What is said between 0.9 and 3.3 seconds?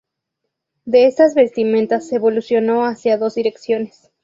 estas vestimentas evolucionó hacia